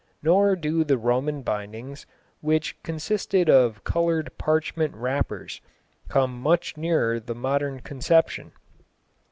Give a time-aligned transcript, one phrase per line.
[0.23, 2.07] Nor do the Roman bindings,
[2.39, 5.61] which consisted of coloured parchment wrappers,
[6.09, 8.51] come much nearer the modern conception.